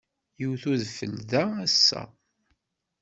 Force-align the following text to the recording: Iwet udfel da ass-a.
Iwet 0.43 0.63
udfel 0.71 1.15
da 1.31 1.43
ass-a. 1.65 2.01